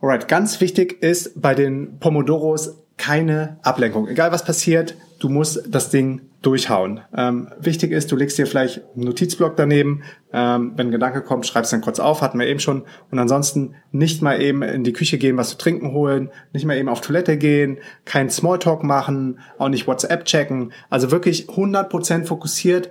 Alright, 0.00 0.28
ganz 0.28 0.60
wichtig 0.60 1.02
ist 1.02 1.40
bei 1.40 1.54
den 1.54 1.98
Pomodoros 1.98 2.78
keine 2.96 3.58
Ablenkung. 3.62 4.08
Egal 4.08 4.32
was 4.32 4.44
passiert, 4.44 4.94
du 5.18 5.28
musst 5.28 5.62
das 5.68 5.90
Ding 5.90 6.22
durchhauen. 6.42 7.00
Ähm, 7.16 7.48
wichtig 7.58 7.90
ist, 7.90 8.12
du 8.12 8.16
legst 8.16 8.38
dir 8.38 8.46
vielleicht 8.46 8.82
einen 8.94 9.04
Notizblock 9.04 9.56
daneben. 9.56 10.02
Ähm, 10.32 10.72
wenn 10.76 10.88
ein 10.88 10.92
Gedanke 10.92 11.22
kommt, 11.22 11.46
schreibst 11.46 11.72
dann 11.72 11.80
kurz 11.80 11.98
auf, 11.98 12.22
hatten 12.22 12.38
wir 12.38 12.46
eben 12.46 12.60
schon. 12.60 12.84
Und 13.10 13.18
ansonsten 13.18 13.74
nicht 13.90 14.22
mal 14.22 14.40
eben 14.40 14.62
in 14.62 14.84
die 14.84 14.92
Küche 14.92 15.18
gehen, 15.18 15.36
was 15.36 15.50
zu 15.50 15.58
trinken 15.58 15.92
holen, 15.92 16.30
nicht 16.52 16.64
mal 16.64 16.76
eben 16.76 16.88
auf 16.88 17.00
Toilette 17.00 17.36
gehen, 17.36 17.78
kein 18.04 18.30
Smalltalk 18.30 18.84
machen, 18.84 19.40
auch 19.58 19.68
nicht 19.68 19.88
WhatsApp 19.88 20.24
checken. 20.24 20.72
Also 20.90 21.10
wirklich 21.10 21.48
100% 21.48 22.24
fokussiert 22.24 22.90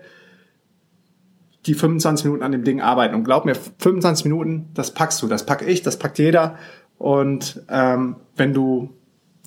die 1.65 1.73
25 1.73 2.25
Minuten 2.25 2.43
an 2.43 2.51
dem 2.51 2.63
Ding 2.63 2.81
arbeiten. 2.81 3.13
Und 3.13 3.23
glaub 3.23 3.45
mir, 3.45 3.55
25 3.55 4.25
Minuten, 4.25 4.69
das 4.73 4.93
packst 4.93 5.21
du, 5.21 5.27
das 5.27 5.45
pack 5.45 5.67
ich, 5.67 5.81
das 5.81 5.99
packt 5.99 6.17
jeder. 6.17 6.57
Und 6.97 7.61
ähm, 7.69 8.17
wenn 8.35 8.53
du 8.53 8.93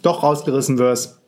doch 0.02 0.22
rausgerissen 0.22 0.78
wirst, 0.78 1.19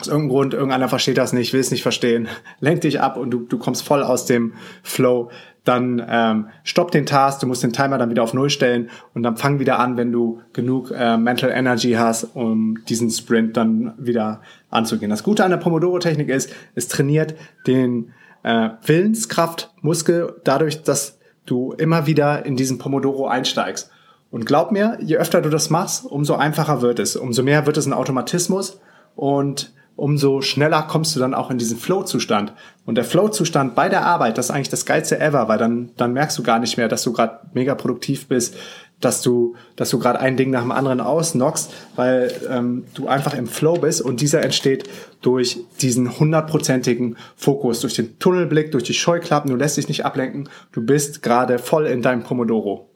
aus 0.00 0.08
irgendeinem 0.08 0.30
Grund, 0.30 0.54
irgendeiner 0.54 0.88
versteht 0.88 1.18
das 1.18 1.32
nicht, 1.32 1.52
will 1.52 1.60
es 1.60 1.70
nicht 1.70 1.82
verstehen, 1.82 2.28
lenkt 2.60 2.84
dich 2.84 3.00
ab 3.00 3.16
und 3.16 3.30
du, 3.30 3.40
du 3.40 3.58
kommst 3.58 3.86
voll 3.86 4.02
aus 4.02 4.26
dem 4.26 4.54
Flow, 4.82 5.30
dann 5.64 6.04
ähm, 6.08 6.48
stopp 6.64 6.90
den 6.90 7.06
Task, 7.06 7.40
du 7.40 7.46
musst 7.46 7.62
den 7.62 7.72
Timer 7.72 7.96
dann 7.96 8.10
wieder 8.10 8.24
auf 8.24 8.34
Null 8.34 8.50
stellen 8.50 8.90
und 9.14 9.22
dann 9.22 9.36
fang 9.36 9.60
wieder 9.60 9.78
an, 9.78 9.96
wenn 9.96 10.10
du 10.10 10.40
genug 10.52 10.90
äh, 10.90 11.16
Mental 11.16 11.50
Energy 11.50 11.92
hast, 11.92 12.24
um 12.34 12.78
diesen 12.88 13.10
Sprint 13.10 13.56
dann 13.56 13.94
wieder 13.96 14.42
anzugehen. 14.70 15.10
Das 15.10 15.22
Gute 15.22 15.44
an 15.44 15.50
der 15.50 15.58
Pomodoro-Technik 15.58 16.28
ist, 16.28 16.52
es 16.74 16.88
trainiert 16.88 17.36
den 17.66 18.12
äh, 18.42 18.70
Willenskraftmuskel 18.84 20.40
dadurch, 20.42 20.82
dass 20.82 21.18
du 21.46 21.72
immer 21.72 22.06
wieder 22.06 22.44
in 22.44 22.56
diesen 22.56 22.78
Pomodoro 22.78 23.28
einsteigst. 23.28 23.90
Und 24.30 24.46
glaub 24.46 24.72
mir, 24.72 24.98
je 25.00 25.18
öfter 25.18 25.42
du 25.42 25.50
das 25.50 25.70
machst, 25.70 26.06
umso 26.06 26.34
einfacher 26.34 26.80
wird 26.80 26.98
es, 26.98 27.16
umso 27.16 27.42
mehr 27.42 27.66
wird 27.66 27.76
es 27.76 27.86
ein 27.86 27.92
Automatismus 27.92 28.80
und 29.14 29.72
umso 29.96 30.40
schneller 30.40 30.82
kommst 30.82 31.14
du 31.14 31.20
dann 31.20 31.34
auch 31.34 31.50
in 31.50 31.58
diesen 31.58 31.76
Flow-Zustand. 31.76 32.52
Und 32.84 32.96
der 32.96 33.04
Flow-Zustand 33.04 33.74
bei 33.74 33.88
der 33.88 34.04
Arbeit, 34.04 34.38
das 34.38 34.46
ist 34.46 34.50
eigentlich 34.50 34.68
das 34.68 34.86
geilste 34.86 35.20
ever, 35.20 35.48
weil 35.48 35.58
dann, 35.58 35.90
dann 35.96 36.12
merkst 36.12 36.38
du 36.38 36.42
gar 36.42 36.58
nicht 36.58 36.76
mehr, 36.76 36.88
dass 36.88 37.02
du 37.02 37.12
gerade 37.12 37.40
mega 37.52 37.74
produktiv 37.74 38.26
bist, 38.26 38.56
dass 39.00 39.20
du, 39.20 39.56
dass 39.76 39.90
du 39.90 39.98
gerade 39.98 40.20
ein 40.20 40.36
Ding 40.36 40.50
nach 40.50 40.62
dem 40.62 40.72
anderen 40.72 41.00
ausnockst, 41.00 41.72
weil 41.96 42.32
ähm, 42.48 42.84
du 42.94 43.08
einfach 43.08 43.34
im 43.34 43.46
Flow 43.46 43.74
bist 43.74 44.00
und 44.00 44.20
dieser 44.20 44.42
entsteht 44.42 44.88
durch 45.20 45.60
diesen 45.80 46.18
hundertprozentigen 46.18 47.16
Fokus, 47.36 47.80
durch 47.80 47.94
den 47.94 48.18
Tunnelblick, 48.18 48.72
durch 48.72 48.84
die 48.84 48.94
Scheuklappen, 48.94 49.50
du 49.50 49.56
lässt 49.56 49.76
dich 49.76 49.88
nicht 49.88 50.04
ablenken, 50.04 50.48
du 50.72 50.84
bist 50.84 51.22
gerade 51.22 51.58
voll 51.58 51.86
in 51.86 52.02
deinem 52.02 52.22
Pomodoro. 52.22 52.91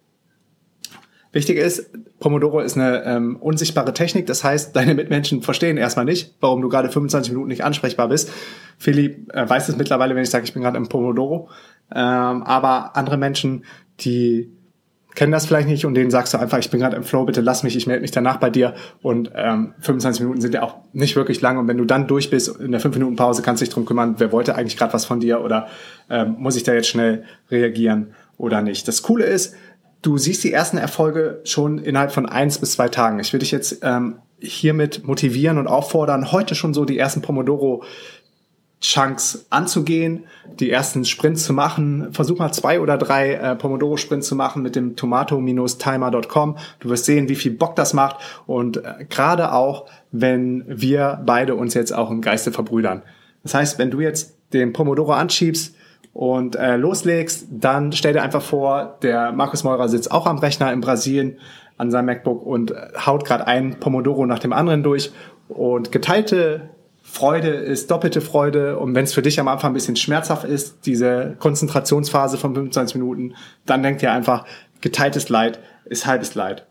Wichtig 1.37 1.59
ist, 1.59 1.91
Pomodoro 2.19 2.61
ist 2.61 2.79
eine 2.79 3.05
ähm, 3.05 3.37
unsichtbare 3.37 3.93
Technik. 3.93 4.25
Das 4.25 4.43
heißt, 4.43 4.75
deine 4.75 4.95
Mitmenschen 4.95 5.43
verstehen 5.43 5.77
erstmal 5.77 6.07
nicht, 6.07 6.35
warum 6.41 6.63
du 6.63 6.71
gerade 6.71 6.89
25 6.89 7.31
Minuten 7.31 7.51
nicht 7.51 7.63
ansprechbar 7.63 8.09
bist. 8.09 8.33
Philipp 8.79 9.31
äh, 9.35 9.47
weiß 9.47 9.69
es 9.69 9.77
mittlerweile, 9.77 10.15
wenn 10.15 10.23
ich 10.23 10.31
sage, 10.31 10.45
ich 10.45 10.55
bin 10.55 10.63
gerade 10.63 10.79
im 10.79 10.89
Pomodoro. 10.89 11.51
Ähm, 11.95 12.43
aber 12.43 12.97
andere 12.97 13.19
Menschen, 13.19 13.67
die 14.01 14.51
kennen 15.15 15.31
das 15.31 15.45
vielleicht 15.45 15.69
nicht 15.69 15.85
und 15.85 15.93
denen 15.93 16.11
sagst 16.11 16.33
du 16.33 16.39
einfach, 16.39 16.57
ich 16.57 16.71
bin 16.71 16.81
gerade 16.81 16.97
im 16.97 17.03
Flow, 17.03 17.27
bitte 17.27 17.43
lass 17.43 17.63
mich, 17.63 17.77
ich 17.77 17.87
melde 17.87 18.01
mich 18.01 18.13
danach 18.13 18.39
bei 18.39 18.49
dir. 18.49 18.73
Und 19.03 19.31
ähm, 19.35 19.75
25 19.81 20.23
Minuten 20.23 20.41
sind 20.41 20.55
ja 20.55 20.63
auch 20.63 20.77
nicht 20.95 21.17
wirklich 21.17 21.43
lang. 21.43 21.59
Und 21.59 21.69
wenn 21.69 21.77
du 21.77 21.85
dann 21.85 22.07
durch 22.07 22.31
bist, 22.31 22.49
in 22.59 22.71
der 22.71 22.81
5 22.81 22.97
Minuten 22.97 23.17
Pause 23.17 23.43
kannst 23.43 23.61
du 23.61 23.67
dich 23.67 23.75
drum 23.75 23.85
kümmern, 23.85 24.15
wer 24.17 24.33
wollte 24.33 24.55
eigentlich 24.55 24.79
gerade 24.79 24.95
was 24.95 25.05
von 25.05 25.21
dir 25.21 25.43
oder 25.43 25.69
ähm, 26.09 26.37
muss 26.39 26.57
ich 26.57 26.63
da 26.63 26.73
jetzt 26.73 26.89
schnell 26.89 27.25
reagieren 27.51 28.15
oder 28.39 28.63
nicht. 28.63 28.89
Das 28.89 29.03
Coole 29.03 29.25
ist, 29.25 29.55
du 30.07 30.19
siehst 30.19 30.45
die 30.45 30.53
ersten 30.53 30.79
Erfolge 30.79 31.41
schon 31.45 31.79
innerhalb 31.79 32.13
von 32.13 32.27
eins 32.27 32.59
bis 32.59 32.73
zwei 32.73 32.89
Tagen. 32.89 33.19
Ich 33.19 33.33
würde 33.33 33.41
dich 33.41 33.51
jetzt 33.51 33.81
ähm, 33.83 34.19
hiermit 34.39 35.05
motivieren 35.05 35.59
und 35.59 35.67
auffordern, 35.67 36.31
heute 36.31 36.55
schon 36.55 36.75
so 36.75 36.85
die 36.85 36.99
ersten 36.99 37.23
Pomodoro 37.23 37.83
Chunks 38.81 39.47
anzugehen, 39.51 40.27
die 40.61 40.71
ersten 40.71 41.05
Sprints 41.05 41.45
zu 41.45 41.53
machen. 41.55 42.13
Versuch 42.13 42.39
mal 42.39 42.53
zwei 42.53 42.79
oder 42.79 42.99
drei 42.99 43.33
äh, 43.33 43.57
Pomodoro-Sprints 43.57 44.29
zu 44.29 44.37
machen 44.37 44.63
mit 44.63 44.77
dem 44.77 44.95
tomato-timer.com. 44.95 46.59
Du 46.79 46.89
wirst 46.91 47.07
sehen, 47.07 47.29
wie 47.29 47.35
viel 47.35 47.53
Bock 47.53 47.75
das 47.75 47.95
macht 47.95 48.17
und 48.47 48.77
äh, 48.77 49.07
gerade 49.09 49.53
auch, 49.53 49.87
wenn 50.13 50.65
wir 50.69 51.21
beide 51.25 51.57
uns 51.57 51.75
jetzt 51.75 51.93
auch 51.93 52.11
im 52.11 52.21
Geiste 52.21 52.53
verbrüdern. 52.53 53.03
Das 53.43 53.55
heißt, 53.55 53.79
wenn 53.79 53.91
du 53.91 54.01
jetzt 54.01 54.37
den 54.53 54.73
Pomodoro 54.73 55.13
anschiebst, 55.13 55.76
und 56.17 56.57
äh, 56.57 56.77
loslegst, 56.77 57.45
dann 57.51 57.93
stell 57.93 58.15
dir 58.15 58.23
einfach 58.23 58.41
vor, 58.41 58.97
der 59.03 59.33
Markus 59.33 59.65
Meurer 59.65 59.87
sitzt 59.91 60.11
auch 60.11 60.27
am 60.27 60.39
Rechner 60.39 60.73
in 60.73 60.81
Brasilien 60.81 61.37
an 61.77 61.91
seinem 61.91 62.07
MacBook 62.07 62.47
und 62.47 62.71
äh, 62.71 62.89
haut 63.05 63.27
gerade 63.27 63.47
ein 63.47 63.79
Pomodoro 63.81 64.25
nach 64.25 64.39
dem 64.39 64.55
anderen 64.55 64.83
durch. 64.83 65.13
Und 65.49 65.93
geteilte 65.93 66.71
Freude 67.03 67.51
ist 67.51 67.91
doppelte 67.91 68.23
Freude. 68.23 68.79
Und 68.79 68.95
wenn 68.95 69.05
es 69.05 69.13
für 69.13 69.21
dich 69.21 69.39
am 69.39 69.47
Anfang 69.47 69.73
ein 69.73 69.75
bisschen 69.75 69.97
schmerzhaft 69.97 70.45
ist, 70.45 70.87
diese 70.87 71.37
Konzentrationsphase 71.39 72.39
von 72.39 72.55
25 72.55 72.97
Minuten, 72.97 73.35
dann 73.67 73.83
denk 73.83 73.99
dir 73.99 74.11
einfach, 74.11 74.47
geteiltes 74.81 75.29
Leid 75.29 75.59
ist 75.85 76.07
halbes 76.07 76.35
Leid. 76.35 76.67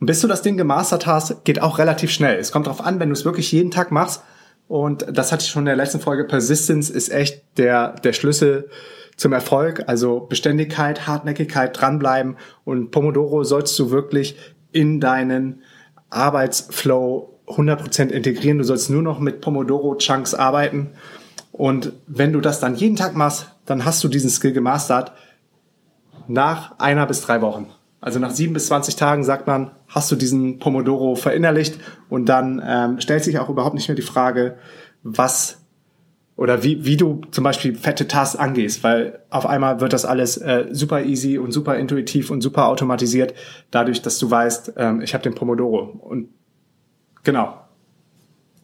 Und 0.00 0.06
bis 0.06 0.20
du 0.20 0.28
das 0.28 0.42
Ding 0.42 0.58
gemastert 0.58 1.06
hast, 1.06 1.46
geht 1.46 1.62
auch 1.62 1.78
relativ 1.78 2.10
schnell. 2.10 2.38
Es 2.38 2.52
kommt 2.52 2.66
darauf 2.66 2.84
an, 2.84 3.00
wenn 3.00 3.08
du 3.08 3.14
es 3.14 3.24
wirklich 3.24 3.50
jeden 3.52 3.70
Tag 3.70 3.90
machst, 3.90 4.22
und 4.68 5.06
das 5.10 5.32
hatte 5.32 5.42
ich 5.42 5.50
schon 5.50 5.62
in 5.62 5.66
der 5.66 5.76
letzten 5.76 5.98
Folge. 5.98 6.24
Persistence 6.24 6.90
ist 6.90 7.10
echt 7.10 7.42
der, 7.56 7.92
der 7.94 8.12
Schlüssel 8.12 8.68
zum 9.16 9.32
Erfolg. 9.32 9.84
Also 9.86 10.20
Beständigkeit, 10.20 11.06
Hartnäckigkeit, 11.06 11.78
dranbleiben. 11.78 12.36
Und 12.64 12.90
Pomodoro 12.90 13.44
sollst 13.44 13.78
du 13.78 13.90
wirklich 13.90 14.36
in 14.70 15.00
deinen 15.00 15.62
Arbeitsflow 16.10 17.40
100% 17.46 18.10
integrieren. 18.10 18.58
Du 18.58 18.64
sollst 18.64 18.90
nur 18.90 19.02
noch 19.02 19.20
mit 19.20 19.40
Pomodoro-Chunks 19.40 20.34
arbeiten. 20.34 20.90
Und 21.50 21.94
wenn 22.06 22.34
du 22.34 22.40
das 22.42 22.60
dann 22.60 22.74
jeden 22.74 22.96
Tag 22.96 23.16
machst, 23.16 23.46
dann 23.64 23.86
hast 23.86 24.04
du 24.04 24.08
diesen 24.08 24.30
Skill 24.30 24.52
gemastert 24.52 25.12
nach 26.26 26.78
einer 26.78 27.06
bis 27.06 27.22
drei 27.22 27.40
Wochen. 27.40 27.68
Also 28.00 28.18
nach 28.18 28.30
sieben 28.30 28.54
bis 28.54 28.68
zwanzig 28.68 28.96
Tagen 28.96 29.24
sagt 29.24 29.46
man, 29.46 29.72
hast 29.88 30.10
du 30.10 30.16
diesen 30.16 30.58
Pomodoro 30.58 31.16
verinnerlicht 31.16 31.78
und 32.08 32.28
dann 32.28 32.62
ähm, 32.64 33.00
stellt 33.00 33.24
sich 33.24 33.38
auch 33.38 33.48
überhaupt 33.48 33.74
nicht 33.74 33.88
mehr 33.88 33.96
die 33.96 34.02
Frage, 34.02 34.56
was 35.02 35.64
oder 36.36 36.62
wie, 36.62 36.84
wie 36.84 36.96
du 36.96 37.22
zum 37.32 37.42
Beispiel 37.42 37.74
fette 37.74 38.06
Tasks 38.06 38.36
angehst, 38.36 38.84
weil 38.84 39.18
auf 39.28 39.44
einmal 39.44 39.80
wird 39.80 39.92
das 39.92 40.04
alles 40.04 40.36
äh, 40.36 40.66
super 40.70 41.02
easy 41.02 41.36
und 41.36 41.50
super 41.50 41.76
intuitiv 41.76 42.30
und 42.30 42.42
super 42.42 42.68
automatisiert, 42.68 43.34
dadurch, 43.72 44.02
dass 44.02 44.20
du 44.20 44.30
weißt, 44.30 44.74
ähm, 44.76 45.00
ich 45.00 45.14
habe 45.14 45.24
den 45.24 45.34
Pomodoro. 45.34 45.80
Und 45.80 46.28
genau. 47.24 47.58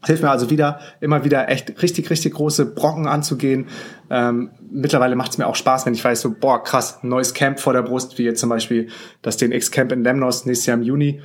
Hilft 0.07 0.23
mir 0.23 0.31
also 0.31 0.51
wieder, 0.51 0.81
immer 1.01 1.25
wieder 1.25 1.49
echt 1.49 1.83
richtig, 1.83 2.11
richtig 2.11 2.35
große 2.35 2.67
Brocken 2.75 3.07
anzugehen, 3.07 3.67
ähm, 4.11 4.51
mittlerweile 4.71 5.17
macht 5.17 5.33
es 5.33 5.39
mir 5.39 5.47
auch 5.47 5.57
Spaß, 5.57 5.87
wenn 5.87 5.95
ich 5.95 6.05
weiß, 6.05 6.21
so, 6.21 6.35
boah, 6.39 6.63
krass, 6.63 6.99
neues 7.03 7.35
Camp 7.35 7.61
vor 7.61 7.73
der 7.73 7.83
Brust, 7.83 8.19
wie 8.19 8.25
jetzt 8.25 8.41
zum 8.41 8.51
Beispiel 8.51 8.89
das 9.23 9.37
DNX 9.37 9.71
Camp 9.71 9.93
in 9.93 10.05
Lemnos 10.05 10.47
nächstes 10.47 10.67
Jahr 10.67 10.77
im 10.77 10.83
Juni. 10.83 11.23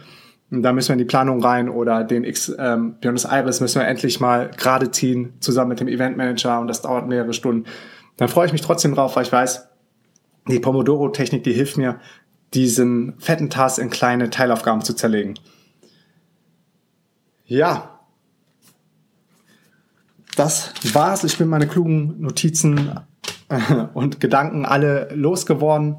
Und 0.52 0.64
da 0.64 0.74
müssen 0.74 0.90
wir 0.90 0.94
in 0.94 1.00
die 1.00 1.06
Planung 1.06 1.44
rein 1.44 1.70
oder 1.70 2.04
den 2.04 2.24
X 2.24 2.52
ähm, 2.58 2.96
Buenos 3.02 3.26
Aires 3.26 3.62
müssen 3.62 3.80
wir 3.80 3.88
endlich 3.88 4.20
mal 4.20 4.50
gerade 4.58 4.90
ziehen, 4.90 5.34
zusammen 5.40 5.70
mit 5.70 5.80
dem 5.80 5.88
Eventmanager 5.88 6.60
und 6.60 6.68
das 6.68 6.82
dauert 6.82 7.08
mehrere 7.08 7.34
Stunden. 7.34 7.66
Dann 8.18 8.30
freue 8.30 8.48
ich 8.48 8.52
mich 8.52 8.62
trotzdem 8.62 8.96
drauf, 8.96 9.16
weil 9.16 9.24
ich 9.24 9.32
weiß, 9.32 9.68
die 10.48 10.60
Pomodoro-Technik, 10.60 11.44
die 11.44 11.54
hilft 11.54 11.78
mir, 11.78 12.00
diesen 12.56 13.14
fetten 13.20 13.52
Task 13.52 13.78
in 13.78 13.92
kleine 13.92 14.32
Teilaufgaben 14.32 14.82
zu 14.82 14.96
zerlegen. 14.96 15.36
Ja, 17.46 17.99
das 20.36 20.74
war's. 20.94 21.24
Ich 21.24 21.38
bin 21.38 21.48
meine 21.48 21.68
klugen 21.68 22.22
Notizen 22.22 22.92
und 23.94 24.20
Gedanken 24.20 24.66
alle 24.66 25.10
losgeworden. 25.14 25.98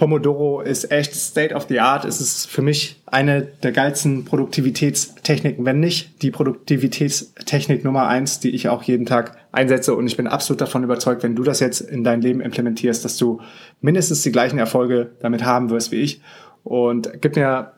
Pomodoro 0.00 0.62
ist 0.62 0.90
echt 0.90 1.14
State 1.14 1.54
of 1.54 1.66
the 1.68 1.80
Art. 1.80 2.06
Es 2.06 2.22
ist 2.22 2.46
für 2.46 2.62
mich 2.62 3.02
eine 3.04 3.42
der 3.42 3.72
geilsten 3.72 4.24
Produktivitätstechniken, 4.24 5.66
wenn 5.66 5.78
nicht 5.78 6.22
die 6.22 6.30
Produktivitätstechnik 6.30 7.84
Nummer 7.84 8.08
eins, 8.08 8.40
die 8.40 8.50
ich 8.50 8.70
auch 8.70 8.82
jeden 8.82 9.04
Tag 9.04 9.36
einsetze. 9.52 9.94
Und 9.94 10.06
ich 10.06 10.16
bin 10.16 10.26
absolut 10.26 10.62
davon 10.62 10.84
überzeugt, 10.84 11.22
wenn 11.22 11.36
du 11.36 11.42
das 11.42 11.60
jetzt 11.60 11.82
in 11.82 12.02
dein 12.02 12.22
Leben 12.22 12.40
implementierst, 12.40 13.04
dass 13.04 13.18
du 13.18 13.42
mindestens 13.82 14.22
die 14.22 14.32
gleichen 14.32 14.58
Erfolge 14.58 15.10
damit 15.20 15.44
haben 15.44 15.68
wirst 15.68 15.92
wie 15.92 15.96
ich. 15.96 16.22
Und 16.64 17.20
gib 17.20 17.36
mir 17.36 17.72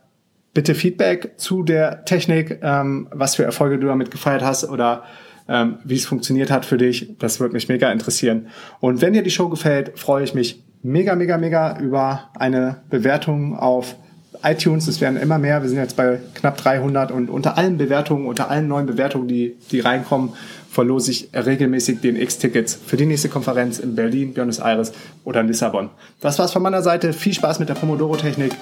bitte 0.54 0.74
Feedback 0.74 1.32
zu 1.36 1.62
der 1.62 2.04
Technik, 2.04 2.58
ähm, 2.62 3.08
was 3.10 3.36
für 3.36 3.44
Erfolge 3.44 3.78
du 3.78 3.86
damit 3.86 4.10
gefeiert 4.10 4.42
hast 4.42 4.68
oder 4.68 5.04
ähm, 5.48 5.78
wie 5.84 5.96
es 5.96 6.04
funktioniert 6.04 6.50
hat 6.50 6.64
für 6.64 6.78
dich. 6.78 7.16
Das 7.18 7.40
würde 7.40 7.54
mich 7.54 7.68
mega 7.68 7.90
interessieren. 7.90 8.48
Und 8.80 9.00
wenn 9.00 9.12
dir 9.12 9.22
die 9.22 9.30
Show 9.30 9.48
gefällt, 9.48 9.98
freue 9.98 10.24
ich 10.24 10.34
mich 10.34 10.62
mega, 10.82 11.14
mega, 11.14 11.38
mega 11.38 11.78
über 11.78 12.30
eine 12.34 12.82
Bewertung 12.90 13.56
auf 13.56 13.96
iTunes. 14.42 14.88
Es 14.88 15.00
werden 15.00 15.16
immer 15.16 15.38
mehr. 15.38 15.62
Wir 15.62 15.68
sind 15.68 15.78
jetzt 15.78 15.96
bei 15.96 16.20
knapp 16.34 16.56
300 16.56 17.12
und 17.12 17.30
unter 17.30 17.56
allen 17.56 17.78
Bewertungen, 17.78 18.26
unter 18.26 18.50
allen 18.50 18.68
neuen 18.68 18.86
Bewertungen, 18.86 19.28
die, 19.28 19.56
die 19.70 19.80
reinkommen, 19.80 20.30
verlose 20.70 21.10
ich 21.10 21.28
regelmäßig 21.34 22.00
den 22.00 22.16
X-Tickets 22.16 22.78
für 22.86 22.96
die 22.96 23.06
nächste 23.06 23.28
Konferenz 23.28 23.78
in 23.78 23.94
Berlin, 23.94 24.32
Buenos 24.32 24.58
Aires 24.58 24.92
oder 25.24 25.40
in 25.40 25.48
Lissabon. 25.48 25.90
Das 26.20 26.38
war's 26.38 26.52
von 26.52 26.62
meiner 26.62 26.82
Seite. 26.82 27.12
Viel 27.12 27.34
Spaß 27.34 27.58
mit 27.58 27.68
der 27.68 27.74
Pomodoro-Technik. 27.74 28.52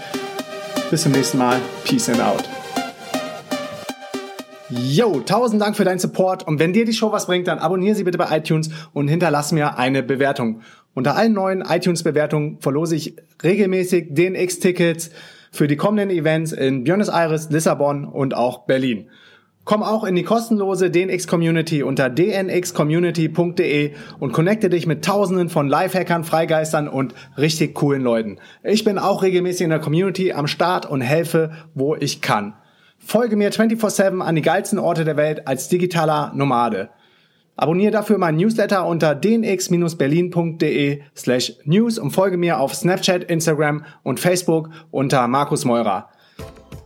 Bis 0.91 1.03
zum 1.03 1.13
nächsten 1.13 1.39
Mal. 1.39 1.61
Peace 1.85 2.09
and 2.09 2.21
out. 2.21 2.43
Yo, 4.71 5.21
tausend 5.21 5.63
Dank 5.63 5.77
für 5.77 5.85
deinen 5.85 6.01
Support 6.01 6.49
und 6.49 6.59
wenn 6.59 6.73
dir 6.73 6.85
die 6.85 6.93
Show 6.93 7.13
was 7.13 7.27
bringt, 7.27 7.47
dann 7.47 7.61
abonniere 7.61 7.95
sie 7.95 8.03
bitte 8.03 8.19
bei 8.19 8.37
iTunes 8.37 8.71
und 8.93 9.07
hinterlass 9.07 9.53
mir 9.53 9.79
eine 9.79 10.03
Bewertung. 10.03 10.63
Unter 10.95 11.15
allen 11.17 11.33
neuen 11.33 11.61
iTunes-Bewertungen 11.63 12.59
verlose 12.61 12.97
ich 12.97 13.15
regelmäßig 13.45 14.09
DNX-Tickets 14.11 15.11
für 15.53 15.69
die 15.69 15.77
kommenden 15.77 16.11
Events 16.11 16.51
in 16.51 16.83
Buenos 16.83 17.09
Aires, 17.09 17.51
Lissabon 17.51 18.05
und 18.05 18.35
auch 18.35 18.67
Berlin. 18.67 19.09
Komm 19.65 19.83
auch 19.83 20.05
in 20.05 20.15
die 20.15 20.23
kostenlose 20.23 20.91
DNX-Community 20.91 21.83
unter 21.83 22.09
dnxcommunity.de 22.09 23.93
und 24.19 24.33
connecte 24.33 24.71
dich 24.71 24.87
mit 24.87 25.05
tausenden 25.05 25.51
von 25.51 25.69
Lifehackern, 25.69 26.25
Freigeistern 26.25 26.89
und 26.89 27.15
richtig 27.37 27.75
coolen 27.75 28.03
Leuten. 28.03 28.39
Ich 28.63 28.85
bin 28.85 28.99
auch 28.99 29.23
regelmäßig 29.23 29.63
in 29.63 29.71
der 29.71 29.79
Community 29.79 30.33
am 30.33 30.47
Start 30.47 30.87
und 30.87 31.03
helfe, 31.03 31.53
wo 31.75 31.95
ich 31.95 32.23
kann. 32.23 32.55
Folge 32.99 33.37
mir 33.37 33.53
24-7 33.53 34.21
an 34.21 34.35
die 34.35 34.43
geilsten 34.43 34.79
Orte 34.79 35.05
der 35.05 35.17
Welt 35.17 35.47
als 35.47 35.69
digitaler 35.69 36.33
Nomade. 36.35 36.91
Abonniere 37.57 37.93
dafür 37.93 38.17
meinen 38.17 38.39
Newsletter 38.39 38.87
unter 38.87 39.15
dnx-berlin.de 39.15 41.03
slash 41.15 41.53
news 41.65 41.99
und 41.99 42.13
folge 42.13 42.39
mir 42.39 42.59
auf 42.59 42.75
Snapchat, 42.75 43.25
Instagram 43.25 43.85
und 44.03 44.19
Facebook 44.19 44.71
unter 44.91 45.29
Markus 45.29 45.67
Meurer. 45.67 46.09